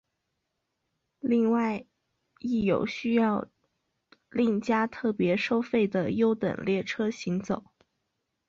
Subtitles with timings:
[1.19, 1.85] 另外
[2.39, 3.47] 亦有需要
[4.31, 7.63] 另加特别收费的优等列车行走。